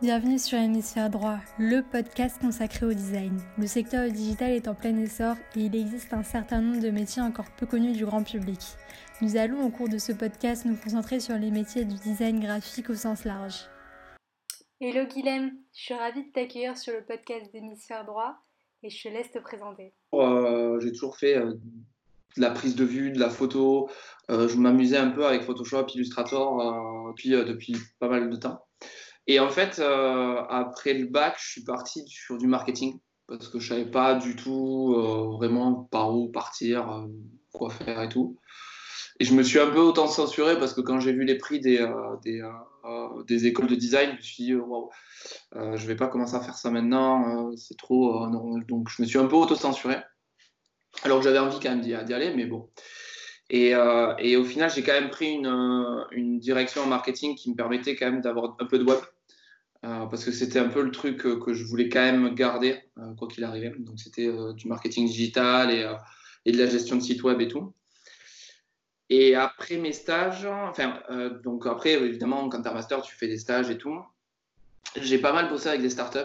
[0.00, 3.36] Bienvenue sur Hémisphère Droit, le podcast consacré au design.
[3.58, 7.20] Le secteur digital est en plein essor et il existe un certain nombre de métiers
[7.20, 8.60] encore peu connus du grand public.
[9.20, 12.90] Nous allons au cours de ce podcast nous concentrer sur les métiers du design graphique
[12.90, 13.68] au sens large.
[14.80, 18.36] Hello Guilhem, je suis ravie de t'accueillir sur le podcast d'Hémisphère Droit
[18.84, 19.94] et je te laisse te présenter.
[20.14, 21.54] Euh, j'ai toujours fait euh,
[22.36, 23.90] de la prise de vue, de la photo.
[24.30, 28.67] Euh, je m'amusais un peu avec Photoshop, Illustrator puis, depuis pas mal de temps.
[29.28, 33.58] Et en fait, euh, après le bac, je suis parti sur du marketing parce que
[33.58, 37.06] je savais pas du tout euh, vraiment par où partir, euh,
[37.52, 38.38] quoi faire et tout.
[39.20, 41.60] Et je me suis un peu autant censuré parce que quand j'ai vu les prix
[41.60, 41.86] des,
[42.24, 44.90] des, écoles de design, je me suis dit, waouh,
[45.52, 48.26] je vais pas commencer à faire ça maintenant, c'est trop.
[48.28, 49.96] donc je me suis un peu auto-censuré.
[51.02, 52.70] Alors que j'avais envie quand même d'y aller, mais bon.
[53.50, 53.70] Et,
[54.20, 57.96] et, au final, j'ai quand même pris une, une, direction en marketing qui me permettait
[57.96, 59.00] quand même d'avoir un peu de web.
[59.84, 63.14] Euh, parce que c'était un peu le truc que, je voulais quand même garder, euh,
[63.14, 63.72] quoi qu'il arrivait.
[63.78, 65.70] Donc, c'était euh, du marketing digital
[66.44, 67.72] et, de la gestion de site web et tout.
[69.10, 71.00] Et après mes stages, enfin,
[71.42, 73.98] donc après, évidemment, quand tu as master, tu fais des stages et tout.
[74.96, 76.18] J'ai pas mal bossé avec des startups.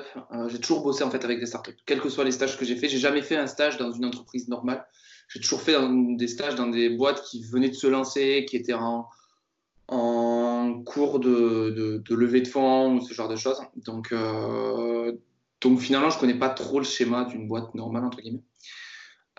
[0.47, 2.75] j'ai toujours bossé en fait avec des startups, quels que soient les stages que j'ai
[2.75, 2.89] fait.
[2.89, 4.85] J'ai jamais fait un stage dans une entreprise normale.
[5.29, 5.77] J'ai toujours fait
[6.17, 9.07] des stages dans des boîtes qui venaient de se lancer, qui étaient en,
[9.93, 13.61] en cours de, de, levée de fonds ou ce genre de choses.
[13.75, 15.13] Donc, euh,
[15.61, 18.43] donc finalement, je connais pas trop le schéma d'une boîte normale, entre guillemets.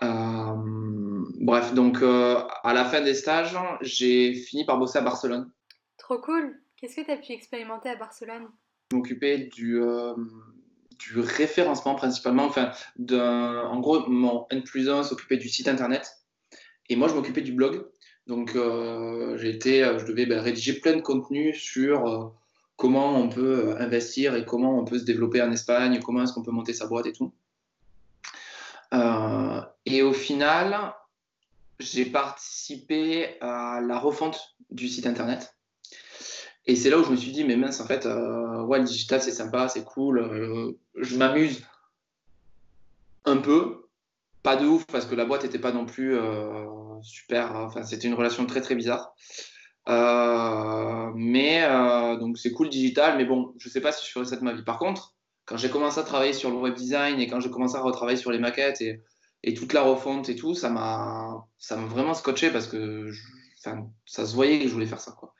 [0.01, 5.51] Euh, bref, donc euh, à la fin des stages, j'ai fini par bosser à Barcelone.
[5.97, 6.61] Trop cool.
[6.77, 8.47] Qu'est-ce que tu as pu expérimenter à Barcelone?
[8.91, 9.81] Je m'occupais du,
[10.99, 12.45] du référencement principalement.
[12.45, 12.71] Enfin,
[13.09, 16.25] en gros, mon N plus 1 s'occupait du site internet
[16.89, 17.85] et moi, je m'occupais du blog.
[18.27, 22.25] Donc, euh, été, euh, je devais ben, rédiger plein de contenus sur euh,
[22.75, 26.41] comment on peut investir et comment on peut se développer en Espagne, comment est-ce qu'on
[26.41, 27.31] peut monter sa boîte et tout.
[29.85, 30.93] et au final,
[31.79, 35.55] j'ai participé à la refonte du site internet.
[36.65, 39.21] Et c'est là où je me suis dit, mais mince, en fait, ouais, le digital,
[39.21, 41.63] c'est sympa, c'est cool, je m'amuse
[43.25, 43.84] un peu,
[44.45, 46.17] pas de ouf, parce que la boîte n'était pas non plus
[47.01, 47.55] super.
[47.55, 49.13] Enfin, c'était une relation très très bizarre.
[49.87, 54.25] Euh, mais euh, donc c'est cool digital, mais bon, je sais pas si je ferai
[54.25, 54.63] ça de ma vie.
[54.63, 55.13] Par contre,
[55.45, 58.17] quand j'ai commencé à travailler sur le web design et quand j'ai commencé à retravailler
[58.17, 59.03] sur les maquettes et,
[59.43, 63.11] et toute la refonte et tout, ça m'a ça m'a vraiment scotché parce que
[64.05, 65.33] ça se voyait que je voulais faire ça quoi.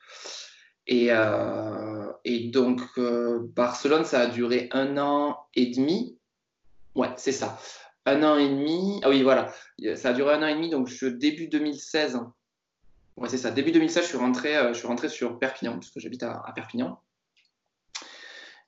[0.88, 2.80] Et, euh, et donc
[3.56, 6.16] Barcelone, ça a duré un an et demi.
[6.94, 7.58] Ouais, c'est ça
[8.06, 9.00] un an et demi.
[9.02, 9.52] Ah oui, voilà.
[9.96, 12.20] Ça a duré un an et demi, donc je, début 2016.
[13.16, 13.50] Ouais, c'est ça.
[13.50, 16.52] Début 2016, je suis rentré, euh, je suis rentré sur Perpignan, parce que j'habite à,
[16.54, 17.00] Perpignan.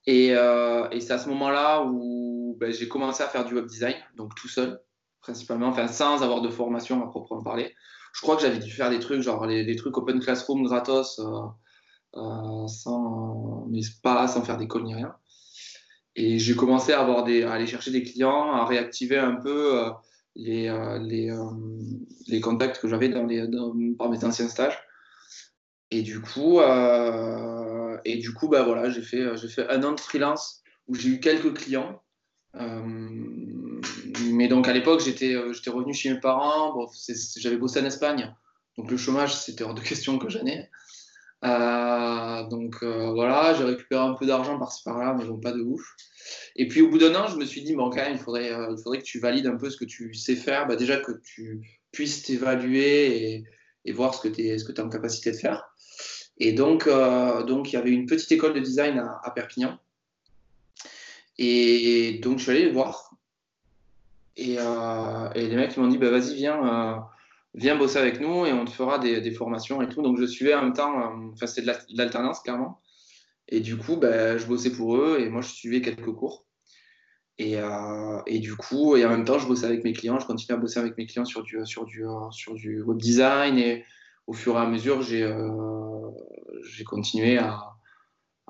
[0.08, 3.96] Euh, et, c'est à ce moment-là où ben, j'ai commencé à faire du web design,
[4.16, 4.80] donc tout seul,
[5.20, 7.74] principalement, enfin sans avoir de formation à proprement parler.
[8.14, 11.20] Je crois que j'avais dû faire des trucs, genre les, trucs Open Classroom gratos,
[12.16, 15.14] euh, sans, mais pas sans faire d'école ni rien.
[16.20, 19.78] Et j'ai commencé à, avoir des, à aller chercher des clients, à réactiver un peu
[19.78, 19.90] euh,
[20.34, 21.44] les, euh, les, euh,
[22.26, 23.46] les, contacts que j'avais dans les,
[23.96, 24.76] par mes anciens stages.
[25.92, 26.60] Et du coup,
[28.04, 31.08] et du coup bah, voilà, j'ai fait, j'ai fait un an de freelance où j'ai
[31.08, 32.02] eu quelques clients.
[34.32, 36.74] mais donc à l'époque, j'étais, j'étais revenu chez mes parents.
[36.74, 36.88] Bon,
[37.36, 38.34] j'avais bossé en Espagne.
[38.76, 40.68] Donc le chômage, c'était hors de question que j'en ai.
[41.44, 45.60] Euh, donc euh, voilà, j'ai récupéré un peu d'argent par-ci par-là, mais bon, pas de
[45.60, 45.82] ouf.
[46.56, 48.52] Et puis au bout d'un an, je me suis dit, bon, quand même, il faudrait,
[48.52, 50.66] euh, il faudrait que tu valides un peu ce que tu sais faire.
[50.66, 51.60] Bah, déjà que tu
[51.92, 53.44] puisses t'évaluer
[53.84, 55.64] et, voir ce que tu es, en capacité de faire.
[56.38, 56.86] Et donc,
[57.46, 59.78] donc, il y avait une petite école de design à, Perpignan.
[61.38, 63.10] Et donc, je suis allé les voir.
[64.36, 67.08] Et, et les mecs m'ont dit, bah, vas-y, viens
[67.54, 70.02] viens bosser avec nous et on te fera des, formations et tout.
[70.02, 72.80] Donc je suivais en même temps, euh, enfin c'est de l'alternance clairement.
[73.48, 76.44] Et du coup, ben, je bossais pour eux et moi je suivais quelques cours.
[77.40, 80.26] Et, euh, et, du coup, et en même temps, je bossais avec mes clients, je
[80.26, 83.84] continuais à bosser avec mes clients sur du, sur du, sur du web design et
[84.26, 86.10] au fur et à mesure, j'ai euh,
[86.84, 87.78] continué à,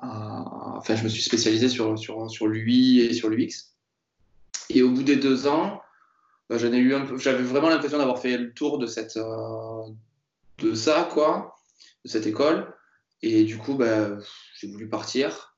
[0.01, 3.75] Enfin, je me suis spécialisé sur, sur, sur l'UI et sur l'UX.
[4.69, 5.81] Et au bout des deux ans,
[6.49, 9.83] bah, eu un peu, j'avais vraiment l'impression d'avoir fait le tour de cette, euh,
[10.57, 11.55] de ça, quoi,
[12.03, 12.73] de cette école.
[13.21, 14.17] Et du coup, bah,
[14.55, 15.55] j'ai voulu partir.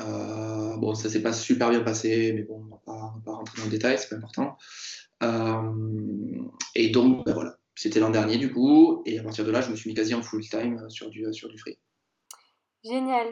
[0.00, 3.32] Euh, bon, ça s'est pas super bien passé, mais bon, on va pas, va pas
[3.32, 4.56] rentrer dans le détail, c'est pas important.
[5.22, 6.42] Euh,
[6.74, 9.70] et donc, bah, voilà, c'était l'an dernier du coup, et à partir de là, je
[9.70, 11.78] me suis mis quasi en full time sur du, sur du free.
[12.84, 13.28] Génial.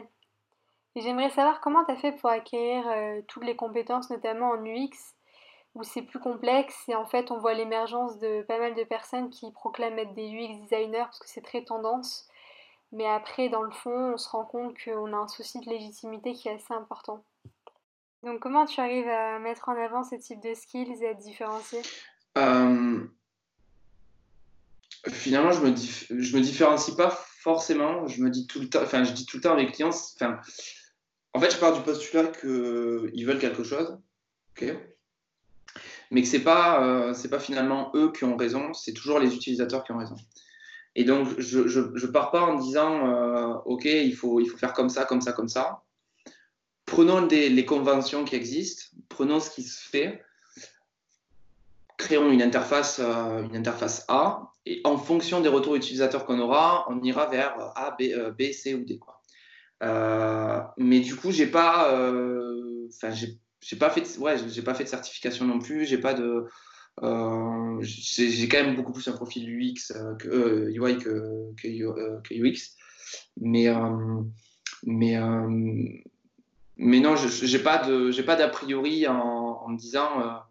[0.95, 2.85] J'aimerais savoir comment tu as fait pour acquérir
[3.27, 5.16] toutes les compétences, notamment en UX,
[5.77, 9.29] où c'est plus complexe et en fait on voit l'émergence de pas mal de personnes
[9.29, 12.27] qui proclament être des UX designers parce que c'est très tendance.
[12.93, 16.33] Mais après, dans le fond, on se rend compte qu'on a un souci de légitimité
[16.33, 17.23] qui est assez important.
[18.23, 21.21] Donc comment tu arrives à mettre en avant ce type de skills et à te
[21.21, 21.81] différencier?
[22.37, 23.05] Euh,
[25.09, 28.07] Finalement, je me, me différencie pas forcément.
[28.07, 29.89] Je me dis tout le temps, enfin, je dis tout le temps à mes clients,
[29.89, 30.39] enfin,
[31.33, 33.97] en fait, je pars du postulat qu'ils veulent quelque chose,
[36.11, 39.83] mais que c'est pas, euh, pas finalement eux qui ont raison, c'est toujours les utilisateurs
[39.83, 40.15] qui ont raison.
[40.95, 44.73] Et donc, je ne pars pas en disant, euh, OK, il faut, il faut faire
[44.73, 45.83] comme ça, comme ça, comme ça.
[46.85, 50.23] Prenons les conventions qui existent, prenons ce qui se fait,
[51.97, 56.85] créons une interface, euh, une interface A, et en fonction des retours utilisateurs qu'on aura,
[56.89, 58.03] on ira vers A, B,
[58.37, 58.97] B C ou D.
[58.97, 59.21] Quoi.
[60.77, 61.91] mais du coup, j'ai pas,
[62.87, 63.11] enfin,
[63.75, 66.47] pas fait, ouais, j'ai pas fait de certification non plus, j'ai pas de,
[67.03, 72.75] euh, j'ai quand même beaucoup plus un profil UX euh, que UI euh, que, UX,
[73.39, 73.67] mais
[74.83, 75.15] mais
[76.77, 80.41] mais non, j'ai pas de j'ai pas d'a priori en, me disant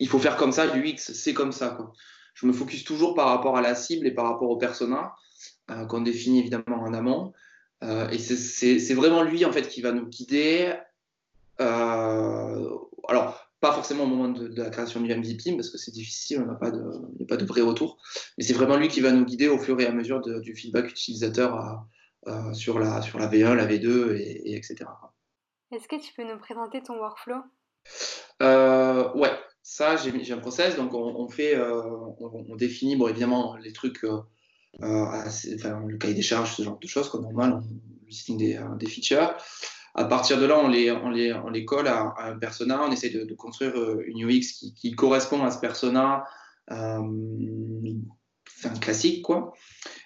[0.00, 1.92] il faut faire comme ça, l'UX c'est comme ça quoi.
[2.34, 5.16] Je me focus toujours par rapport à la cible et par rapport au persona
[5.88, 7.32] qu'on définit évidemment en amont.
[7.82, 10.74] Et c'est vraiment lui en fait qui va nous guider
[11.60, 12.78] euh,
[13.08, 16.46] alors, pas forcément au moment de, la création du MVP, parce que c'est difficile, on
[16.46, 16.82] n'a pas de,
[17.12, 17.98] il n'y a pas de vrai retour.
[18.36, 20.90] Mais c'est vraiment lui qui va nous guider au fur et à mesure du feedback
[20.90, 21.84] utilisateur
[22.52, 24.76] sur, la, sur la V1, la V2, et, etc.
[25.72, 27.42] Est-ce que tu peux nous présenter ton workflow?
[28.42, 29.32] Euh, Ouais,
[29.62, 30.76] ça, j'ai un process.
[30.76, 31.82] Donc, on, fait, euh,
[32.20, 34.04] on, définit, bon, évidemment, les trucs,
[34.82, 35.04] euh,
[35.56, 38.86] enfin, le cahier des charges, ce genre de choses, comme normal, le listing des, des
[38.86, 39.36] features.
[39.94, 42.92] À partir de là, on les, on les, on les colle à, un persona, on
[42.92, 46.24] essaie de, construire euh, une UX qui, qui, correspond à ce persona
[46.70, 47.02] euh,
[48.80, 49.24] classique.
[49.24, 49.54] Quoi.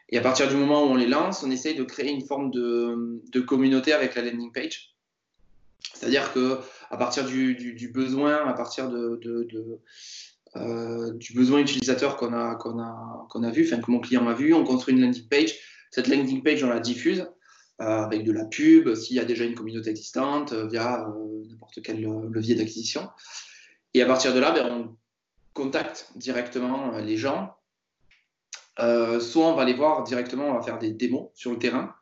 [0.08, 2.50] Et à partir du moment où on les lance, on essaye de créer une forme
[2.50, 4.94] de, de communauté avec la landing page.
[5.94, 6.60] C'est-à-dire que
[6.90, 9.20] à partir du, du, besoin, à partir de
[10.56, 14.52] euh, du besoin utilisateur qu'on a, a, a vu, enfin que mon client a vu,
[14.52, 15.54] on construit une landing page.
[15.90, 17.26] Cette landing page, on la diffuse.
[17.80, 21.08] Euh, avec de la pub, s'il y a déjà une communauté existante, euh, via
[21.48, 23.08] n'importe quel levier d'acquisition.
[23.94, 24.96] Et à partir de là, ben, on
[25.54, 27.56] contacte directement les gens.
[28.78, 31.94] soit on va les voir directement, on va faire des démos sur le terrain,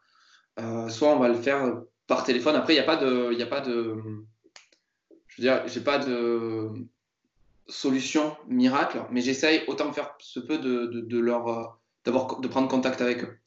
[0.89, 2.55] soit on va le faire par téléphone.
[2.57, 3.97] Après, il n'y a pas de, il a pas de,
[5.29, 6.71] je veux dire, j'ai pas de
[7.71, 13.25] solution miracle, mais j'essaye autant faire ce peu de, leur, d'avoir, de prendre contact avec
[13.25, 13.39] eux.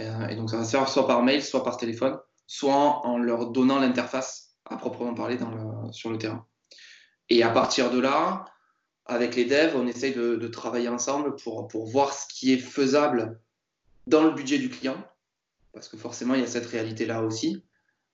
[0.00, 3.18] Euh, et donc, ça va se faire soit par mail, soit par téléphone, soit en
[3.18, 5.38] leur donnant l'interface à proprement parler
[5.92, 6.46] sur le terrain.
[7.30, 8.44] Et à partir de là,
[9.06, 13.40] avec les devs, on essaye de, travailler ensemble pour, pour, voir ce qui est faisable
[14.06, 14.96] dans le budget du client,
[15.72, 17.64] parce que forcément, il y a cette réalité-là aussi.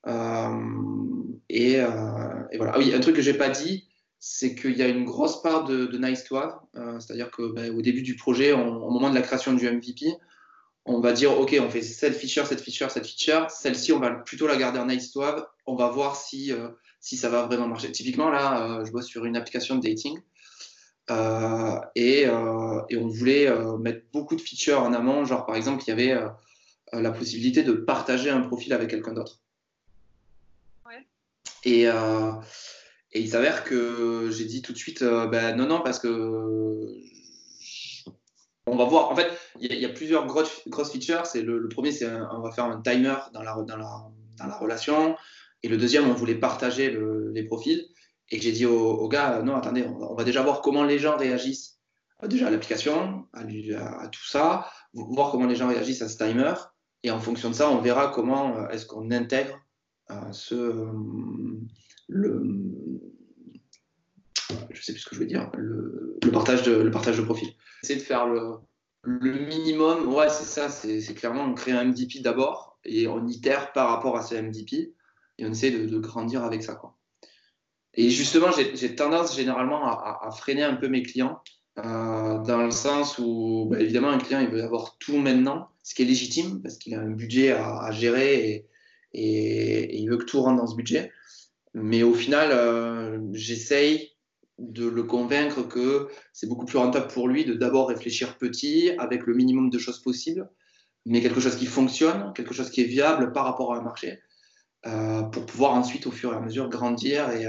[0.06, 0.60] Euh,
[1.48, 1.88] et, euh,
[2.50, 2.72] et, voilà.
[2.74, 3.88] Ah oui, un truc que j'ai pas dit,
[4.26, 6.58] c'est qu'il y a une grosse part de, nice to have,
[6.98, 10.16] c'est-à-dire qu'au ben, début du projet, au moment de la création du MVP,
[10.86, 13.50] on va dire, OK, on fait cette feature, cette feature, cette feature.
[13.50, 15.46] Celle-ci, on va plutôt la garder en nice to have.
[15.66, 16.68] On va voir si, euh,
[17.00, 17.92] si ça va vraiment marcher.
[17.92, 20.18] Typiquement, là, euh, je bosse sur une application de dating.
[21.10, 25.26] Euh, et, et, on voulait mettre beaucoup de features en amont.
[25.26, 26.18] Genre, par exemple, il y avait
[26.92, 29.42] la possibilité de partager un profil avec quelqu'un d'autre.
[30.86, 31.06] Ouais.
[31.64, 31.88] Et,
[33.14, 36.84] et, il s'avère que j'ai dit tout de suite, ben, non, non, parce que
[38.66, 39.10] on va voir.
[39.10, 39.30] En fait,
[39.60, 41.26] il y, a plusieurs grosses, features.
[41.26, 45.16] C'est le, premier, c'est on va faire un timer dans la, dans la, relation.
[45.62, 46.96] Et le deuxième, on voulait partager
[47.32, 47.84] les profils.
[48.30, 51.78] Et j'ai dit au, gars, non, attendez, on va, déjà voir comment les gens réagissent
[52.22, 56.54] euh, déjà à l'application, à, tout ça, voir comment les gens réagissent à ce timer.
[57.02, 59.58] Et en fonction de ça, on verra comment euh, est-ce qu'on intègre
[60.10, 60.86] euh, ce,
[62.08, 62.42] le,
[64.70, 67.48] je sais plus ce que je veux dire, le, partage, de, le partage de profil.
[67.82, 68.58] Essayer de faire le,
[69.06, 73.90] minimum, ouais, c'est ça, c'est clairement on crée un MVP d'abord et on itère par
[73.90, 74.94] rapport à ce MVP
[75.38, 76.74] et on essaie de, grandir avec ça.
[76.74, 76.96] Quoi.
[77.94, 81.42] Et justement, j'ai tendance généralement à, freiner un peu mes clients
[81.78, 85.94] euh, dans le sens où, bah, évidemment, un client il veut avoir tout maintenant, ce
[85.94, 88.66] qui est légitime parce qu'il a un budget à, gérer et,
[89.12, 91.12] et, il veut que tout rentre dans ce budget.
[91.74, 94.12] Mais au final, euh, j'essaye
[94.58, 99.26] de le convaincre que c'est beaucoup plus rentable pour lui de d'abord réfléchir petit, avec
[99.26, 100.48] le minimum de choses possibles,
[101.04, 104.20] mais quelque chose qui fonctionne, quelque chose qui est viable par rapport à un marché,
[105.32, 107.30] pour pouvoir ensuite, au fur et à mesure, grandir.
[107.30, 107.48] Et,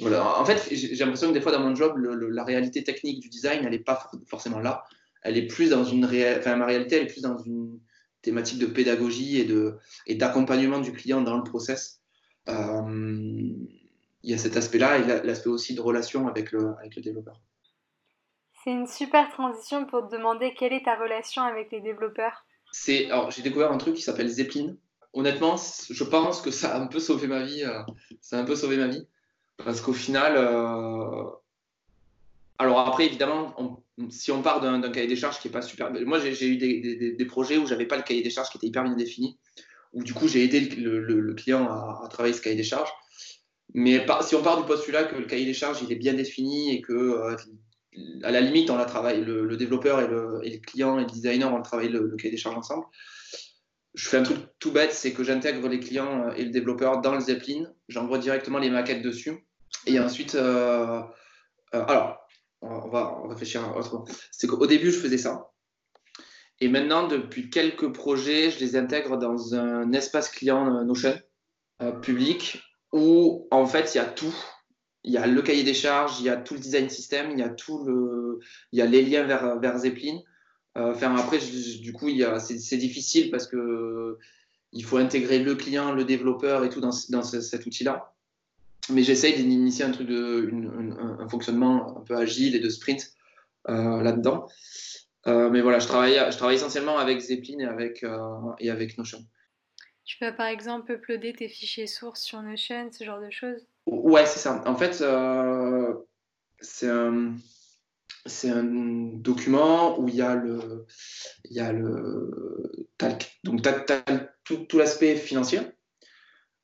[0.00, 0.38] voilà.
[0.40, 3.60] En fait, j'ai l'impression que des fois, dans mon job, la réalité technique du design,
[3.64, 4.84] elle n'est pas forcément là.
[5.22, 7.78] Elle est plus dans une réelle, enfin, ma réalité, elle est plus dans une
[8.20, 9.76] thématique de pédagogie et de
[10.06, 12.00] et d'accompagnement du client dans le process.
[12.48, 17.40] Il y a cet aspect-là et l'aspect aussi de relation avec le, avec le développeur.
[18.64, 22.44] C'est une super transition pour te demander quelle est ta relation avec les développeurs.
[22.72, 24.74] C'est alors j'ai découvert un truc qui s'appelle Zeppelin.
[25.12, 27.62] Honnêtement, je pense que ça a un peu sauvé ma vie.
[27.62, 27.80] Euh,
[28.20, 29.06] ça a un peu sauvé ma vie
[29.64, 31.24] parce qu'au final, euh,
[32.58, 36.18] alors après évidemment, si on part d'un cahier des charges qui est pas super, moi
[36.18, 38.84] j'ai eu des, des, projets où j'avais pas le cahier des charges qui était hyper
[38.84, 39.38] bien défini,
[39.96, 42.90] où du coup j'ai aidé le, le, client à, à, travailler ce cahier des charges.
[43.74, 46.74] Mais si on part du postulat que le cahier des charges il est bien défini
[46.74, 47.36] et que euh,
[48.22, 51.52] à la limite, on la travaille, le, développeur et le, et client et le designer,
[51.52, 52.84] on travaille le, cahier des charges ensemble.
[53.94, 57.14] Je fais un truc tout bête, c'est que j'intègre les clients et le développeur dans
[57.14, 59.46] le Zeppelin, j'envoie directement les maquettes dessus.
[59.86, 61.00] Et ensuite, euh,
[61.74, 62.18] euh, alors,
[62.60, 64.04] on va, réfléchir autrement.
[64.30, 65.50] C'est qu'au début, je faisais ça.
[66.60, 71.14] Et maintenant, depuis quelques projets, je les intègre dans un espace client Notion
[71.82, 74.34] euh, public où, en fait, il y a tout
[75.06, 77.38] il y a le cahier des charges, il y a tout le design system, il
[77.38, 78.40] y a tout le,
[78.72, 80.18] il y a les liens vers, vers Zeppelin.
[80.76, 82.08] Euh, après, du coup,
[82.40, 84.18] c'est difficile parce que
[84.72, 88.12] il faut intégrer le client, le développeur et tout dans, cet outil-là.
[88.90, 89.92] Mais j'essaye d'initier un
[91.20, 93.12] un, fonctionnement un peu agile et de sprint
[93.68, 94.48] euh, là-dedans.
[95.26, 98.04] Euh, mais voilà, je travaille, je travaille essentiellement avec Zeppelin et avec,
[98.60, 99.18] et avec Notion.
[100.04, 103.66] Tu peux par exemple uploader tes fichiers sources sur Notion, ce genre de choses?
[103.86, 104.62] Ouais, c'est ça.
[104.66, 105.94] En fait, euh,
[106.60, 107.34] c'est un,
[108.44, 110.86] un, document où il y a le,
[111.44, 112.86] il y a le,
[113.42, 113.62] donc
[114.44, 115.60] tout, tout l'aspect financier.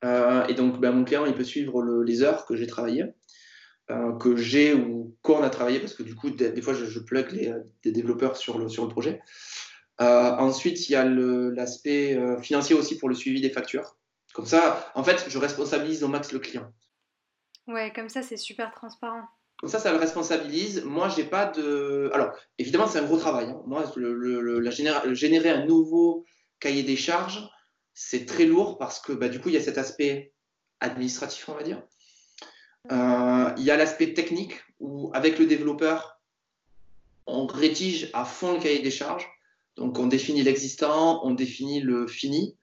[0.05, 3.05] Euh, et donc, ben, mon client, il peut suivre les heures que j'ai travaillées,
[3.91, 6.99] euh, que j'ai ou qu'on a travaillé, parce que du coup, des, fois, je, je
[6.99, 9.21] plug les, des développeurs sur le, sur le projet.
[9.99, 13.97] ensuite, il y a l'aspect financier aussi pour le suivi des factures.
[14.33, 16.71] Comme ça, en fait, je responsabilise au max le client.
[17.67, 19.23] Ouais, comme ça, c'est super transparent.
[19.57, 20.83] Comme ça, ça le responsabilise.
[20.83, 22.09] Moi, j'ai pas de.
[22.13, 23.45] Alors, évidemment, c'est un gros travail.
[23.45, 23.61] Hein.
[23.65, 26.25] Moi, le, la générer un nouveau
[26.59, 27.47] cahier des charges,
[27.93, 30.33] c'est très lourd parce que bah, du coup, il y a cet aspect
[30.79, 31.81] administratif, on va dire.
[32.91, 36.19] Euh, il y a l'aspect technique où, avec le développeur,
[37.25, 39.27] on rédige à fond le cahier des charges.
[39.77, 42.57] Donc, on définit l'existant, on définit le fini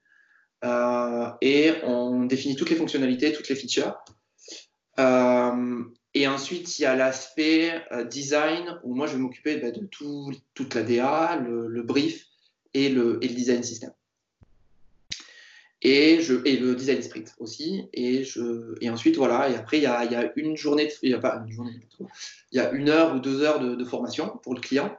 [0.63, 3.97] euh, et on définit toutes les fonctionnalités, toutes les features.
[4.99, 9.85] Euh, et ensuite, il y a l'aspect design où moi je vais m'occuper bah, de
[9.85, 12.27] tout, toute la DA, le, brief
[12.73, 13.91] et le, et le, design system.
[15.83, 17.89] Et, je, et le design sprint aussi.
[17.93, 19.49] Et, je, et ensuite, voilà.
[19.49, 21.79] Et après, il y a, y a une journée, il y a pas une journée,
[22.51, 24.95] il y a une heure ou deux heures de, formation pour le client.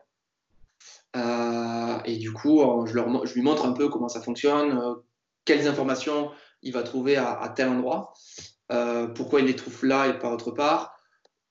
[1.14, 4.96] Euh, et du coup, je, leur, je lui montre un peu comment ça fonctionne,
[5.44, 6.30] quelles informations
[6.62, 8.12] il va trouver à, tel endroit.
[8.70, 10.96] Euh, pourquoi il les trouve là et pas autre part.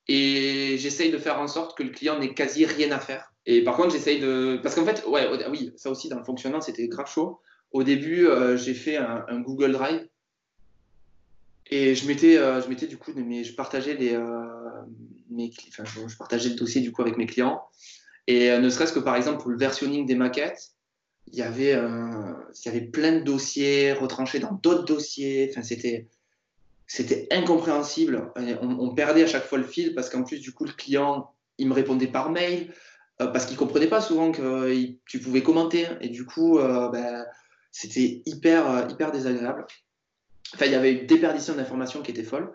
[0.07, 3.31] Et j'essaye de faire en sorte que le client n'ait quasi rien à faire.
[3.45, 4.59] Et par contre, j'essaye de.
[4.61, 7.39] Parce qu'en fait, ouais, oui, ça aussi, dans le fonctionnement, c'était grave chaud.
[7.71, 10.07] Au début, euh, j'ai fait un, Google Drive.
[11.73, 14.17] Et je mettais, euh, je mettais du coup, je partageais les,
[15.29, 17.63] mes, je partageais le dossier du coup avec mes clients.
[18.27, 20.71] Et ne serait-ce que par exemple pour le versionning des maquettes,
[21.31, 25.47] il y avait, il y avait plein de dossiers retranchés dans d'autres dossiers.
[25.49, 26.09] Enfin, c'était,
[26.93, 28.33] c'était incompréhensible.
[28.61, 31.69] On, perdait à chaque fois le fil parce qu'en plus, du coup, le client, il
[31.69, 32.73] me répondait par mail
[33.21, 35.87] euh, parce qu'il comprenait pas souvent que euh, tu pouvais commenter.
[36.01, 37.25] Et du coup, euh, ben,
[37.71, 39.65] c'était hyper, hyper désagréable.
[40.53, 42.51] Enfin, il y avait une déperdition d'informations qui était folle.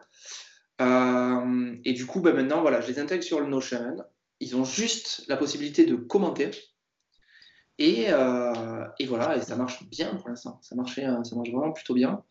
[0.81, 3.97] et du coup, ben, maintenant, voilà, je les intègre sur le Notion.
[4.41, 6.51] Ils ont juste la possibilité de commenter.
[7.79, 10.59] Et, et voilà, et ça marche bien pour l'instant.
[10.63, 10.99] Ça, ça marche
[11.53, 12.23] vraiment plutôt bien.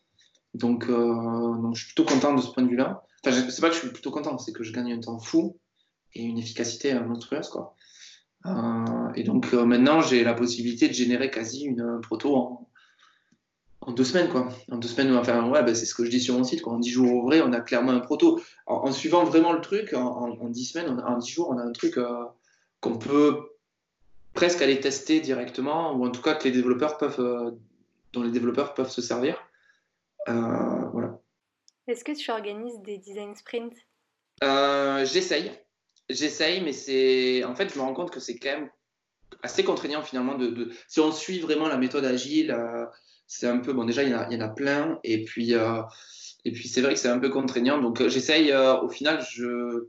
[0.56, 3.02] Donc, euh, donc, je suis plutôt content de ce point de vue-là.
[3.24, 5.58] Enfin, c'est pas que je suis plutôt content, c'est que je gagne un temps fou
[6.14, 7.48] et une efficacité monstrueuse.
[7.48, 7.74] Quoi.
[8.46, 12.68] Euh, et donc euh, maintenant, j'ai la possibilité de générer quasi une proto
[13.86, 14.28] en, deux semaines.
[14.28, 14.48] Quoi.
[14.70, 16.62] En deux semaines, enfin, ouais, ben, c'est ce que je dis sur mon site.
[16.62, 16.74] Quoi.
[16.74, 18.40] En dix jours ouvrés, on a clairement un proto.
[18.66, 21.98] En, suivant vraiment le truc, en, dix semaines, en dix jours, on a un truc
[22.80, 23.40] qu'on peut
[24.34, 27.56] presque aller tester directement, ou en tout cas que les développeurs peuvent,
[28.12, 29.42] dont les développeurs peuvent se servir.
[30.28, 31.20] Euh, voilà.
[31.86, 33.76] Est-ce que tu organises des design sprints?
[34.42, 35.52] Euh, J'essaye.
[36.08, 37.44] J'essaye, mais c'est.
[37.44, 38.70] En fait, je me rends compte que c'est quand même
[39.42, 40.36] assez contraignant finalement.
[40.36, 42.56] De, si on suit vraiment la méthode agile,
[43.26, 43.84] c'est un peu bon.
[43.84, 46.94] Déjà, il y, en a, y en a plein, et puis et puis c'est vrai
[46.94, 47.80] que c'est un peu contraignant.
[47.80, 49.88] Donc j'essaye, au final, je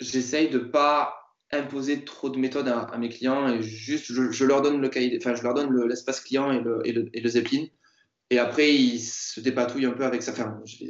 [0.00, 1.18] j'essaye de pas
[1.50, 5.34] imposer trop de méthodes à, mes clients et juste je, leur donne le cahier, enfin
[5.34, 7.66] je leur donne l'espace client et le, et le, et le Zeppelin.
[8.30, 10.32] Et après, ils se dépatouillent un peu avec ça.
[10.32, 10.84] Enfin, je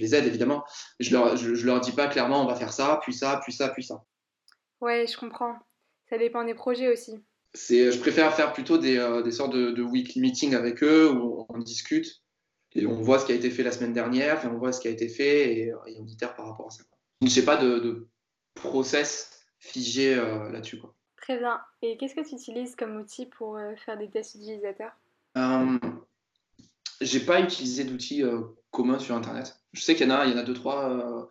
[0.00, 0.64] les, aide évidemment.
[0.98, 3.68] Je leur, je, leur dis pas clairement on va faire ça, puis ça, puis ça,
[3.68, 4.04] puis ça.
[4.80, 5.54] Ouais, je comprends.
[6.10, 7.22] Ça dépend des projets aussi.
[7.54, 11.10] C'est, je préfère faire plutôt des, euh, des sortes de, de, weekly meetings avec eux
[11.10, 12.22] où on discute
[12.74, 14.88] et on voit ce qui a été fait la semaine dernière, on voit ce qui
[14.88, 16.82] a été fait et, et on itère par rapport à ça.
[17.20, 18.08] Je sais pas de, de
[18.54, 20.80] process figé euh, là-dessus.
[21.16, 21.60] Très bien.
[21.82, 24.92] Et qu'est-ce que tu utilises comme outil pour euh, faire des tests utilisateurs?
[25.36, 25.78] Euh,
[27.00, 28.24] J'ai pas utilisé d'outils
[28.70, 29.56] communs sur Internet.
[29.72, 31.30] Je sais qu'il y en a, il y en a deux trois,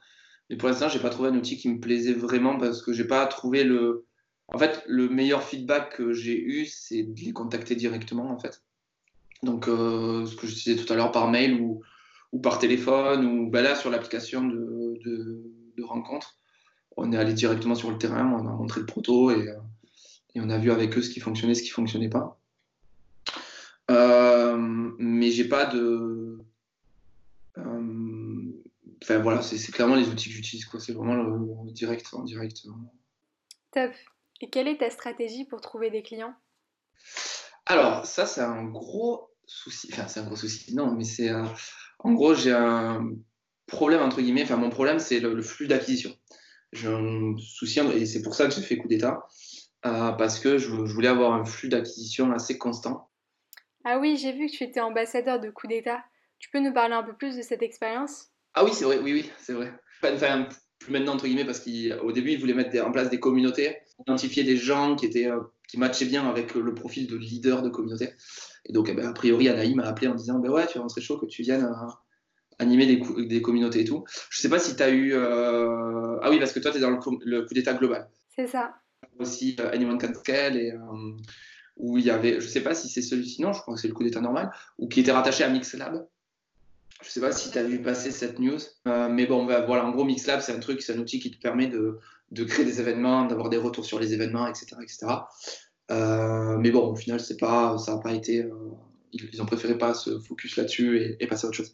[0.50, 3.06] mais pour l'instant, j'ai pas trouvé un outil qui me plaisait vraiment parce que j'ai
[3.06, 4.06] pas trouvé le.
[4.54, 8.64] En fait, le meilleur feedback que j'ai eu, c'est de les contacter directement, en fait.
[9.44, 11.82] Donc, ce que je disais tout à l'heure par mail ou,
[12.40, 16.38] par téléphone ou ben là sur l'application de, rencontre
[16.98, 19.56] on est allé directement sur le terrain, on a montré le proto et, euh,
[20.36, 22.40] on a vu avec eux ce qui fonctionnait, ce qui fonctionnait pas.
[23.90, 24.56] Euh,
[24.98, 26.40] mais j'ai pas de.
[27.58, 28.54] Euh,
[29.04, 30.66] enfin voilà, c'est clairement les outils que j'utilise.
[30.80, 32.66] C'est vraiment le, direct, en direct.
[33.72, 33.92] Top.
[34.42, 36.34] Et quelle est ta stratégie pour trouver des clients?
[37.66, 39.90] Alors, ça, c'est un gros souci.
[39.94, 41.32] Enfin, c'est un gros souci, non, mais c'est.
[42.00, 43.12] en gros, j'ai un
[43.68, 44.44] problème, entre guillemets.
[44.44, 46.12] Enfin, mon problème, c'est le, flux d'acquisition
[46.74, 49.28] j'ai un souci, et c'est pour ça que j'ai fait coup d'État,
[49.86, 53.10] euh, parce que je, voulais avoir un flux d'acquisition assez constant.
[53.84, 56.04] Ah oui, j'ai vu que tu étais ambassadeur de coup d'État.
[56.40, 58.28] Tu peux nous parler un peu plus de cette expérience?
[58.54, 59.74] Ah oui, c'est vrai, oui, oui, c'est vrai.
[60.04, 60.48] Enfin,
[60.80, 64.44] plus maintenant, entre guillemets, parce qu'au début, ils voulaient mettre en place des communautés, identifier
[64.44, 68.10] des gens qui, étaient, euh, qui matchaient bien avec le profil de leader de communauté.
[68.66, 71.02] Et donc, eh ben, a priori, Anaïm m'a appelé en disant ben ouais, tu serait
[71.02, 71.66] chaud que tu viennes.
[71.66, 71.92] Euh,
[72.62, 74.06] animer des, des, communautés et tout.
[74.30, 75.14] Je sais pas si tu as eu.
[75.14, 78.10] Euh, ah oui, parce que toi, tu es dans le, coup d'état global.
[78.36, 78.76] C'est ça.
[79.20, 81.18] Aussi euh, Anyone Can Scale, et, euh,
[81.78, 82.40] où il y avait.
[82.40, 84.52] Je sais pas si c'est celui-ci, non, je crois que c'est le coup d'état normal,
[84.78, 86.08] ou qui était rattaché à Mixlab.
[87.02, 88.60] Je sais pas si tu as vu passer cette news.
[88.86, 91.40] mais bon, bah, voilà, en gros, Mixlab, c'est un truc, c'est un outil qui te
[91.40, 92.00] permet de,
[92.32, 94.78] de créer des événements, d'avoir des retours sur les événements, etc.
[94.82, 95.08] etc.
[95.90, 98.48] mais bon, au final, pas, ça n'a pas été.
[99.14, 101.74] ils, ont préféré pas se focus là-dessus et, passer à autre chose.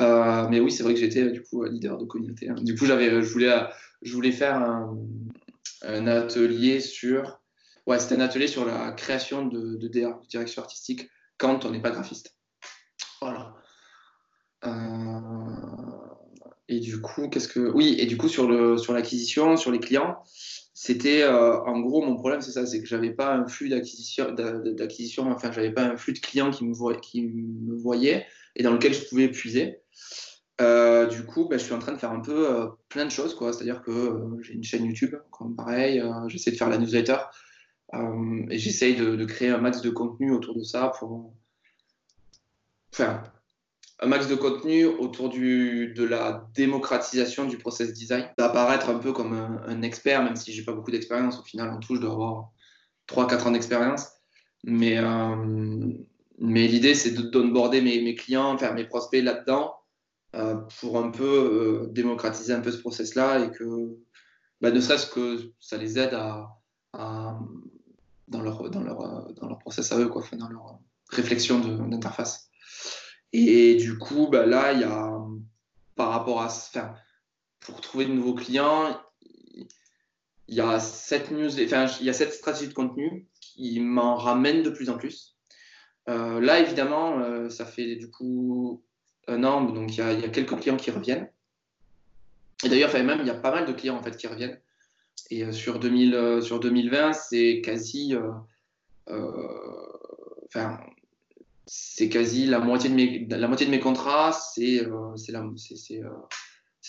[0.00, 2.48] Euh, mais oui, c'est vrai que j'étais du coup leader de communauté.
[2.48, 2.56] Hein.
[2.58, 2.92] Du coup, je
[3.32, 3.68] voulais,
[4.02, 7.40] je voulais faire un, atelier sur,
[7.86, 9.88] ouais, c'était un atelier sur la création de, de
[10.28, 12.34] direction artistique, quand on n'est pas graphiste.
[14.66, 14.70] Euh,
[16.68, 19.80] et du coup, qu'est-ce que, oui, et du coup sur le, sur l'acquisition, sur les
[19.80, 20.22] clients,
[20.72, 24.32] c'était, euh, en gros, mon problème, c'est ça, c'est que j'avais pas un flux d'acquisition,
[24.32, 29.08] d'acquisition, enfin, j'avais pas un flux de clients qui me, voyaient et dans lequel je
[29.08, 29.80] pouvais puiser.
[30.60, 33.36] Euh, du coup, bah, je suis en train de faire un peu plein de choses.
[33.38, 37.18] C'est-à-dire que euh, j'ai une chaîne YouTube, comme pareil, j'essaie de faire la newsletter
[38.50, 41.32] et j'essaye de, créer un max de contenu autour de ça pour.
[42.92, 43.22] Enfin,
[44.00, 48.28] un max de contenu autour du, de la démocratisation du process design.
[48.38, 51.38] D'apparaître un peu comme un, expert, même si j'ai pas beaucoup d'expérience.
[51.38, 52.50] Au final, en tout, je dois avoir
[53.08, 54.08] 3-4 ans d'expérience.
[54.64, 54.98] Mais
[56.38, 59.74] mais l'idée, c'est d'onboarder mes, mes clients, faire mes prospects là-dedans
[60.34, 63.64] euh, pour un peu euh, démocratiser un peu ce process-là et que,
[64.60, 66.50] bah, ne serait-ce que ça les aide à,
[68.28, 70.78] dans, leur, dans, leur, dans leur process à eux, quoi, dans leur
[71.10, 72.50] réflexion d'interface.
[73.36, 75.20] Et du coup, bah, là, il y a,
[75.96, 76.94] par rapport à, enfin,
[77.58, 78.96] pour trouver de nouveaux clients,
[80.46, 84.14] il y a cette news, enfin, il y a cette stratégie de contenu qui m'en
[84.14, 85.36] ramène de plus en plus.
[86.08, 88.84] Euh, là, évidemment, euh, ça fait du coup
[89.26, 91.28] un an, donc il y, a quelques clients qui reviennent.
[92.64, 94.60] Et d'ailleurs, même, il y a pas mal de clients en fait qui reviennent.
[95.30, 98.14] Et euh, sur, 2000, sur 2020, c'est quasi,
[99.08, 100.78] enfin,
[101.66, 105.32] c'est quasi la moitié de mes, la moitié de mes contrats, c'est c'est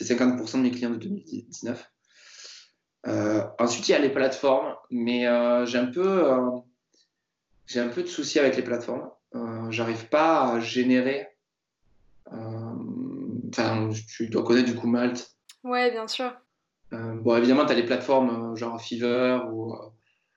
[0.04, 1.92] 50% de mes clients de 2019.
[3.60, 5.26] ensuite, il y a les plateformes, mais
[5.66, 6.62] j'ai un peu
[7.68, 9.10] j'ai un peu de soucis avec les plateformes.
[9.34, 11.28] Euh, J'arrive pas à générer.
[12.32, 12.74] Euh,
[13.50, 15.36] enfin, tu dois connaître du coup Malte.
[15.64, 16.32] Ouais, bien sûr.
[16.94, 19.76] Euh, bon, évidemment, tu as les plateformes euh, genre Fever ou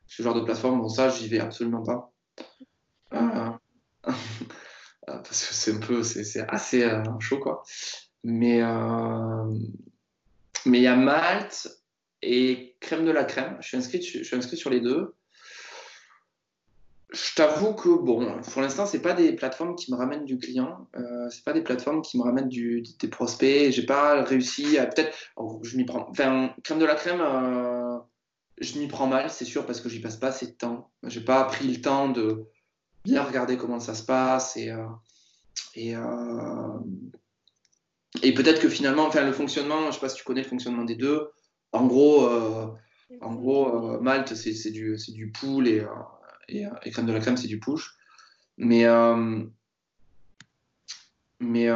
[0.07, 0.81] ce genre de plateforme.
[0.81, 2.12] Bon, ça, j'y vais absolument pas.
[4.02, 6.88] Parce que c'est un peu, c'est assez
[7.20, 7.62] chaud, quoi.
[8.24, 8.62] Mais
[10.66, 11.68] mais il y a Malte
[12.22, 13.56] et Crème de la Crème.
[13.61, 15.14] Je suis inscrit, je suis inscrit sur les deux.
[17.11, 20.88] Je t'avoue que bon, pour l'instant, c'est pas des plateformes qui me ramènent du client.
[20.96, 23.72] Euh, c'est pas des plateformes qui me ramènent des prospects.
[23.72, 25.16] J'ai pas réussi à peut-être.
[25.37, 26.06] Oh, je m'y prends.
[26.11, 27.98] Enfin, crème de la crème, euh,
[28.61, 30.90] je m'y prends mal, c'est sûr, parce que j'y passe pas assez de temps.
[31.04, 32.44] J'ai pas pris le temps de
[33.04, 34.87] bien regarder comment ça se passe et euh,
[35.76, 36.78] euh,
[38.22, 40.84] et peut-être que finalement, enfin, le fonctionnement, je sais pas si tu connais le fonctionnement
[40.84, 41.30] des deux.
[41.72, 42.66] En gros, euh,
[43.20, 45.87] en gros, Malte, c'est du du pool et
[46.48, 47.94] et, et, crème de la crème, c'est du push.
[48.56, 48.84] Mais,
[51.40, 51.68] mais,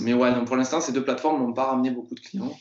[0.00, 2.56] mais ouais, donc pour l'instant, ces deux plateformes n'ont pas ramené beaucoup de clients.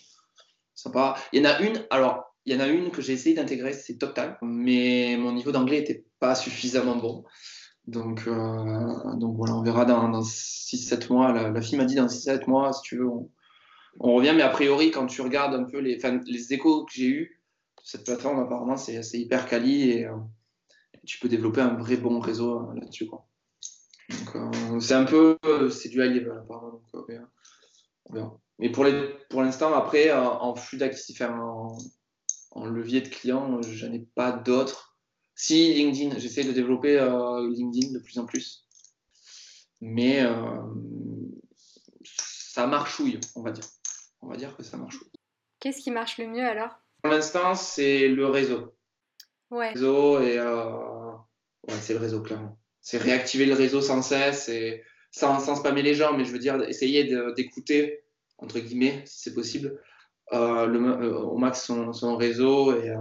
[0.73, 1.15] Sympa.
[1.31, 3.73] Il y en a une, alors, il y en a une que j'ai essayé d'intégrer,
[3.73, 7.25] c'est TopTal, mais mon niveau d'anglais n'était pas suffisamment bon.
[7.87, 11.33] Donc, euh, donc voilà, on verra dans, dans 6-7 mois.
[11.33, 13.07] La, fille m'a dit dans 6-7 mois, si tu veux,
[13.99, 14.31] on, revient.
[14.33, 15.99] Mais a priori, quand tu regardes un peu les,
[16.53, 17.41] échos que j'ai eus,
[17.83, 20.07] cette plateforme, apparemment, c'est hyper quali et,
[21.05, 23.09] tu peux développer un vrai bon réseau euh, là-dessus.
[24.35, 26.81] Euh, c'est un peu, euh, c'est du high level apparemment.
[28.59, 28.85] Mais pour
[29.41, 31.21] l'instant, après, en flux d'actifs,
[32.51, 34.95] en, levier de clients, je n'en ai pas d'autres.
[35.35, 38.65] Si LinkedIn, j'essaie de développer LinkedIn de plus en plus.
[39.81, 40.23] Mais
[42.03, 43.65] ça marchouille, on va dire.
[44.21, 45.11] On va dire que ça marchouille.
[45.59, 46.71] Qu'est-ce qui marche le mieux alors?
[47.03, 48.73] Pour l'instant, c'est le réseau.
[49.51, 49.73] Ouais.
[49.73, 50.39] Réseau et
[51.67, 52.57] Ouais, c'est le réseau, clairement.
[52.81, 56.39] C'est réactiver le réseau sans cesse et sans, sans spammer les gens, mais je veux
[56.39, 57.03] dire, essayer
[57.35, 58.03] d'écouter,
[58.37, 59.81] entre guillemets, si c'est possible, euh,
[60.31, 62.75] le, euh, au max son, son réseau.
[62.75, 62.97] Et, euh,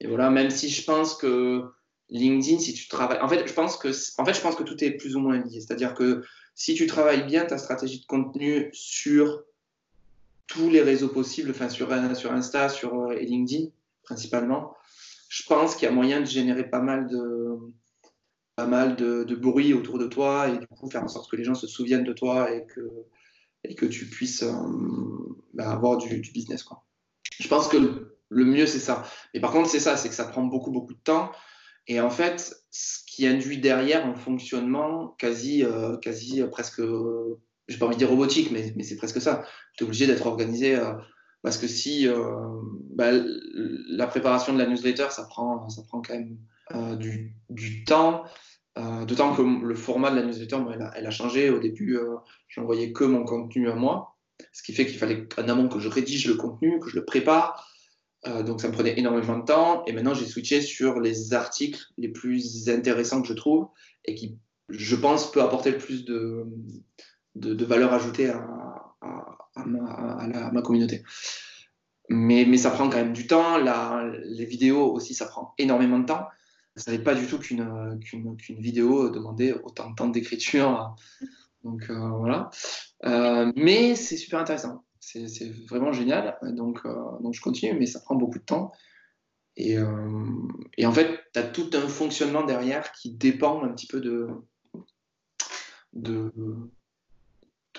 [0.00, 1.64] et, voilà, même si je pense que
[2.10, 3.20] LinkedIn, si tu travailles.
[3.20, 3.88] En fait, je pense que,
[4.20, 5.60] en fait, je pense que tout est plus ou moins lié.
[5.60, 6.22] C'est-à-dire que
[6.54, 9.44] si tu travailles bien ta stratégie de contenu sur
[10.46, 13.66] tous les réseaux possibles, enfin sur, sur Insta, sur et LinkedIn
[14.02, 14.74] principalement,
[15.28, 17.58] je pense qu'il y a moyen de générer pas mal de,
[18.56, 21.44] pas mal de, bruit autour de toi et du coup faire en sorte que les
[21.44, 22.90] gens se souviennent de toi et que,
[23.64, 24.52] et que tu puisses euh,
[25.54, 26.64] bah, avoir du, business.
[27.38, 27.76] Je pense que
[28.30, 29.04] le, mieux, c'est ça.
[29.34, 31.30] Mais par contre, c'est ça, c'est que ça prend beaucoup, beaucoup de temps.
[31.86, 37.40] Et en fait, ce qui induit derrière un fonctionnement quasi, euh, quasi euh, presque, euh,
[37.66, 39.44] j'ai pas envie de dire robotique, mais, c'est presque ça.
[39.76, 40.78] Tu es obligé d'être organisé.
[41.42, 42.06] Parce que si
[42.94, 48.24] bah, la préparation de la newsletter, ça prend, ça prend quand même du, temps.
[48.78, 50.58] Euh, D'autant que le format de la newsletter,
[50.94, 51.50] elle, a, changé.
[51.50, 52.16] Au début, euh,
[52.48, 54.16] j'envoyais que mon contenu à moi,
[54.52, 57.04] ce qui fait qu'il fallait en amont que je rédige le contenu, que je le
[57.04, 57.68] prépare.
[58.26, 59.84] Euh, donc ça me prenait énormément de temps.
[59.86, 63.68] Et maintenant, j'ai switché sur les articles les plus intéressants que je trouve
[64.04, 64.38] et qui,
[64.68, 66.44] je pense, peut apporter le plus de,
[67.64, 68.46] valeur ajoutée à,
[69.56, 71.02] ma, communauté.
[72.10, 73.58] Mais, ça prend quand même du temps.
[73.58, 76.26] Les vidéos aussi, ça prend énormément de temps
[76.78, 80.94] je savais pas du tout qu'une qu qu vidéo demandait autant de temps d'écriture.
[81.64, 82.50] Donc euh, voilà.
[83.04, 84.84] Euh, mais c'est super intéressant.
[85.00, 86.38] C'est vraiment génial.
[86.42, 88.72] Donc, euh, donc je continue, mais ça prend beaucoup de temps.
[89.56, 90.26] Et, euh,
[90.76, 94.28] et en fait, tu as tout un fonctionnement derrière qui dépend un petit peu de,
[95.94, 96.32] de,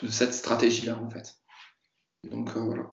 [0.02, 1.36] de cette stratégie-là, en fait.
[2.24, 2.92] Donc euh, voilà.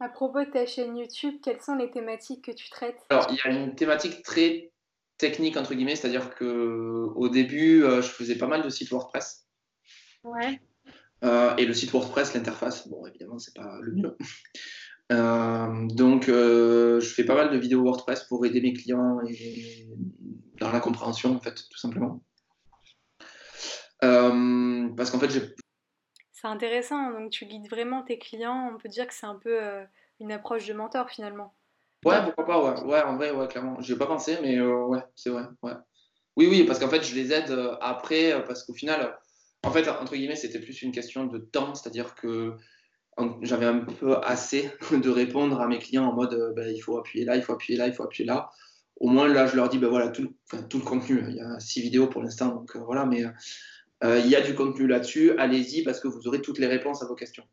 [0.00, 2.98] À propos de ta chaîne YouTube, quelles sont les thématiques que tu traites?
[3.10, 4.72] Alors, il y a une thématique très
[5.18, 9.46] technique entre guillemets, c'est-à-dire que au début, euh, je faisais pas mal de sites WordPress.
[10.24, 10.60] Ouais.
[11.24, 14.16] Euh, et le site WordPress, l'interface, bon évidemment c'est pas le mieux.
[15.12, 19.86] Euh, donc je fais pas mal de vidéos WordPress pour aider mes clients et
[20.58, 22.24] dans la compréhension en fait, tout simplement.
[24.00, 25.54] parce qu'en fait j'ai.
[26.32, 28.72] C'est intéressant, donc tu guides vraiment tes clients.
[28.74, 29.60] On peut dire que c'est un peu
[30.18, 31.54] une approche de mentor finalement.
[32.06, 32.80] Ouais, pourquoi pas, ouais.
[32.84, 33.80] Ouais, en vrai, ouais, clairement.
[33.80, 35.72] J'y ai pas pensé, mais euh, ouais, c'est vrai, ouais.
[36.36, 39.18] Oui, oui, parce qu'en fait, je les aide euh, après, euh, parce qu'au final,
[39.64, 42.54] en fait, entre guillemets, c'était plus une question de temps, c'est-à-dire que
[43.42, 47.24] j'avais un peu assez de répondre à mes clients en mode, bah, il faut appuyer
[47.24, 48.50] là, il faut appuyer là, il faut appuyer là.
[49.00, 51.24] Au moins, là, je leur dis, ben voilà, tout, enfin, tout le contenu.
[51.28, 53.24] Il y a six vidéos pour l'instant, donc voilà, mais
[54.04, 55.32] il y a du contenu là-dessus.
[55.38, 57.44] Allez-y, parce que vous aurez toutes les réponses à vos questions.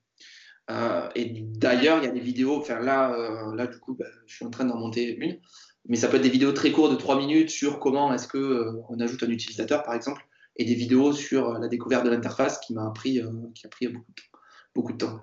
[0.69, 4.06] Euh, et d'ailleurs, il y a des vidéos, enfin là, euh, là du coup, bah,
[4.26, 5.39] je suis en train d'en monter une,
[5.88, 8.38] mais ça peut être des vidéos très courtes de 3 minutes sur comment est-ce que
[8.38, 12.60] euh, on ajoute un utilisateur, par exemple, et des vidéos sur la découverte de l'interface
[12.60, 13.21] qui m'a pris,
[13.56, 14.39] qui a pris beaucoup de temps.
[14.76, 15.19] Beaucoup de temps.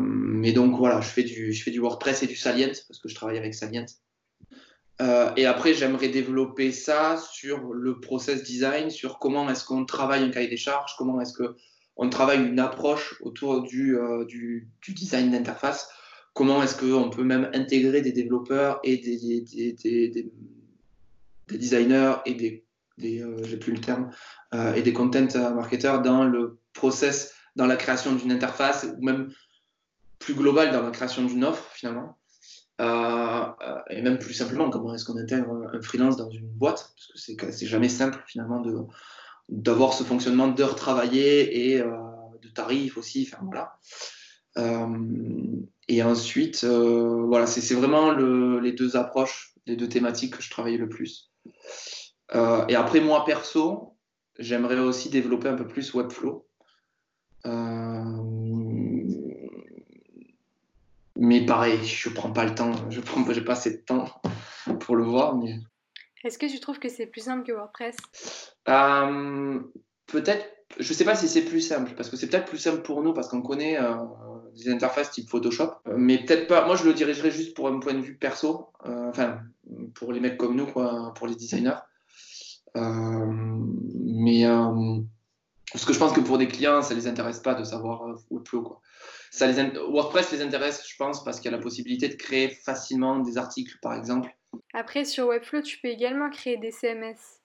[0.00, 3.08] mais donc voilà, je fais, du, je fais du WordPress et du Salient parce que
[3.08, 3.86] je travaille avec Salient.
[5.36, 10.30] et après, j'aimerais développer ça sur le process design, sur comment est-ce qu'on travaille un
[10.30, 11.56] cahier des charges, comment est-ce que
[11.96, 15.88] on travaille une approche autour du, euh, du, design d'interface.
[16.32, 20.08] Comment est-ce qu'on peut même intégrer des développeurs et des, des, des,
[21.48, 22.64] des designers et des,
[22.98, 24.10] des j'ai plus le terme,
[24.76, 29.32] et des content marketers dans le process, dans la création d'une interface, ou même
[30.18, 32.16] plus global dans la création d'une offre finalement.
[32.78, 36.94] et même plus simplement, comment est-ce qu'on intègre un freelance dans une boîte?
[37.12, 38.86] Parce que c'est jamais simple finalement de
[39.50, 43.28] d'avoir ce fonctionnement d'heures travaillées et de tarifs aussi.
[43.30, 43.76] Enfin, voilà.
[45.88, 50.78] et ensuite, voilà, c'est vraiment le, les deux approches, les deux thématiques que je travaillais
[50.78, 51.30] le plus.
[52.32, 53.96] et après, moi perso,
[54.38, 56.46] j'aimerais aussi développer un peu plus Webflow.
[61.16, 64.06] mais pareil, je prends pas le temps, je prends, j'ai pas assez de temps
[64.80, 65.38] pour le voir.
[66.24, 67.96] Est-ce que tu trouves que c'est plus simple que WordPress?
[70.10, 70.44] Peut-être,
[70.78, 73.12] je sais pas si c'est plus simple, parce que c'est peut-être plus simple pour nous,
[73.12, 73.94] parce qu'on connaît euh,
[74.56, 76.66] des interfaces type Photoshop, mais peut-être pas.
[76.66, 79.40] Moi, je le dirigerais juste pour un point de vue perso, euh, enfin,
[79.94, 81.78] pour les mecs comme nous, quoi, pour les designers.
[82.76, 83.26] Euh,
[84.04, 84.44] mais
[85.72, 88.62] parce que je pense que pour des clients, ça les intéresse pas de savoir Webflow,
[88.62, 88.80] quoi.
[89.30, 92.48] Ça les WordPress les intéresse, je pense, parce qu'il y a la possibilité de créer
[92.48, 94.36] facilement des articles, par exemple.
[94.74, 97.39] Après, sur Webflow, tu peux également créer des CMS.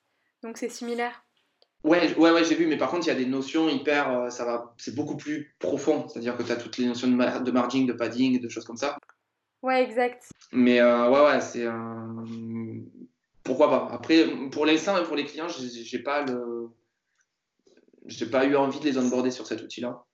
[0.46, 1.26] Donc, c'est similaire.
[1.84, 4.12] Ouais, ouais, ouais j'ai vu, mais par contre, il y a des notions hyper.
[4.12, 6.08] Euh, ça va, c'est beaucoup plus profond.
[6.08, 8.78] C'est-à-dire que tu as toutes les notions de, de margin, de padding, de choses comme
[8.78, 8.96] ça.
[9.64, 10.30] Ouais, exact.
[10.52, 11.66] Mais euh, ouais, ouais, c'est.
[13.44, 16.70] Pourquoi pas Après, pour l'instant pour les clients, j'ai pas le.
[18.06, 20.06] J'ai pas eu envie de les onboarder sur cet outil-là.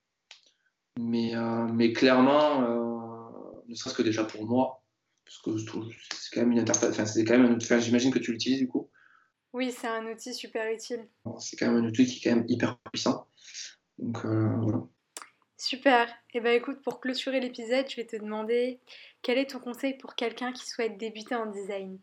[0.98, 2.62] Mais, euh, mais clairement,
[3.68, 4.82] ne serait-ce que déjà pour moi,
[5.26, 6.92] parce que c'est quand même une interface.
[6.92, 7.68] Enfin, c'est quand même un outil.
[7.82, 8.90] J'imagine que tu l'utilises du coup.
[9.54, 11.08] Oui, c'est un outil super utile.
[11.40, 13.28] C'est quand même un outil qui est quand même hyper puissant.
[13.98, 14.84] Donc euh, voilà.
[15.58, 16.10] Super.
[16.34, 18.80] Et eh ben écoute, pour clôturer l'épisode, je vais te demander
[19.22, 22.00] quel est ton conseil pour quelqu'un qui souhaite débuter en design?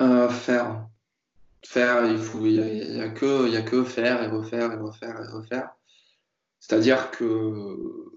[0.00, 0.88] Euh, Faire.
[1.64, 4.76] Faire, il faut, il y, a, que, il y a que faire et refaire et
[4.76, 5.70] refaire et refaire.
[6.58, 8.10] C'est-à-dire que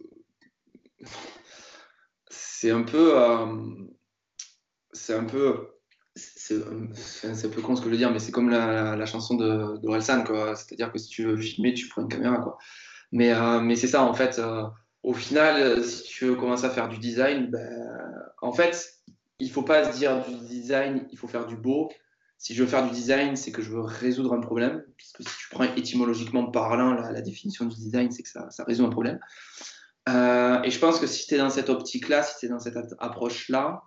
[2.28, 3.46] c'est un peu, euh,
[4.94, 5.75] c'est un peu
[6.94, 9.78] c'est un peu con ce que je veux dire, mais c'est comme la, chanson de,
[9.78, 10.56] de quoi.
[10.56, 12.58] C'est-à-dire que si tu veux filmer, tu prends une caméra, quoi.
[13.12, 14.38] Mais, euh, mais c'est ça, en fait.
[14.40, 14.64] Euh,
[15.04, 17.68] au final, si tu veux commencer à faire du design, ben,
[18.42, 18.96] en fait,
[19.40, 21.92] il faut pas se dire du design, il faut faire du beau.
[22.38, 24.84] Si je veux faire du design, c'est que je veux résoudre un problème.
[24.98, 28.86] Parce que si tu prends étymologiquement parlant, la, définition du design, c'est que ça, résout
[28.86, 29.20] un problème.
[30.10, 32.60] Euh, et je pense que si tu es dans cette optique-là, si tu es dans
[32.60, 33.82] cette approche-là,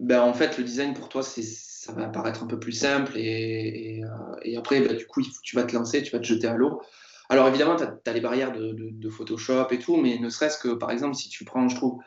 [0.00, 3.12] ben, en fait, le design pour toi, ça va paraître un peu plus simple.
[3.16, 6.54] Et, euh, après, ben, du coup, tu vas te lancer, tu vas te jeter à
[6.54, 6.80] l'eau.
[7.28, 10.90] Alors évidemment, tu as, les barrières de, Photoshop et tout, mais ne serait-ce que, par
[10.90, 12.02] exemple, si tu prends, je trouve...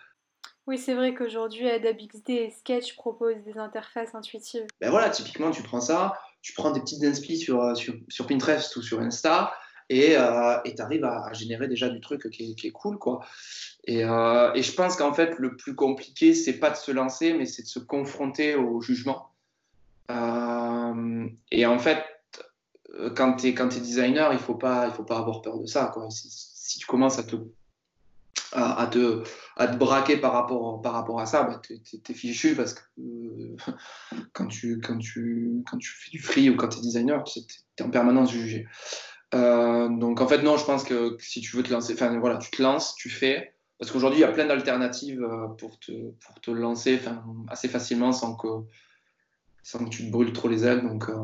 [0.65, 4.65] Oui, c'est vrai qu'aujourd'hui, Adobe XD et Sketch proposent des interfaces intuitives.
[4.81, 8.27] Ben voilà, typiquement, tu prends ça, tu prends des petites inspi sur, euh, sur, sur
[8.27, 9.53] Pinterest ou sur Insta,
[9.89, 13.25] et euh, tu arrives à, générer déjà du truc qui est, cool quoi.
[13.85, 17.33] Et, euh, et je pense qu'en fait le plus compliqué c'est pas de se lancer
[17.33, 19.29] mais c'est de se confronter au jugement.
[20.11, 22.03] Euh, et en fait
[23.15, 25.91] quand tu es, es designer il faut pas il faut pas avoir peur de ça
[25.93, 26.07] quoi.
[26.09, 27.35] Si, tu commences à te
[28.55, 29.23] à, te,
[29.57, 32.81] à te braquer par rapport, par rapport à ça, bah, tu es, fichu parce que
[34.33, 37.39] quand, tu, quand, tu, quand tu fais du free ou quand tu es designer, tu
[37.39, 38.67] es en permanence jugé.
[39.33, 42.37] Euh, donc en fait non, je pense que si tu veux te lancer, enfin voilà,
[42.37, 45.91] tu te lances, tu fais, parce qu'aujourd'hui il y a plein d'alternatives euh, pour te,
[45.91, 46.99] pour te lancer,
[47.47, 48.47] assez facilement sans que
[49.63, 50.83] sans que tu te brûles trop les ailes.
[50.83, 51.15] Donc euh,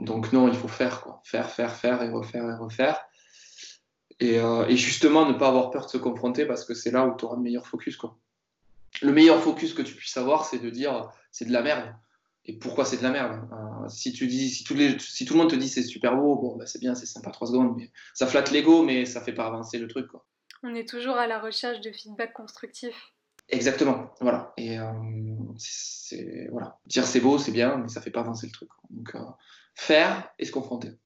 [0.00, 3.00] donc non, il faut faire quoi, faire, faire, faire et refaire et refaire.
[4.18, 7.14] Et, et justement ne pas avoir peur de se confronter parce que c'est là où
[7.16, 8.16] tu auras le meilleur focus quoi.
[9.02, 11.94] Le meilleur focus que tu puisses avoir, c'est de dire c'est de la merde
[12.46, 13.40] et pourquoi c'est de la merde.
[13.52, 16.36] Euh, si tu dis, si, les, si, tout le monde te dit c'est super beau,
[16.36, 19.32] bon, bah, c'est bien, c'est sympa trois secondes, mais ça flatte l'ego, mais ça fait
[19.32, 20.08] pas avancer le truc.
[20.08, 20.24] Quoi.
[20.62, 23.12] On est toujours à la recherche de feedback constructif.
[23.48, 24.52] Exactement, voilà.
[24.56, 24.92] Et euh,
[25.56, 28.70] c'est voilà, dire c'est beau, c'est bien, mais ça fait pas avancer le truc.
[28.90, 29.20] Donc euh,
[29.74, 30.90] faire et se confronter.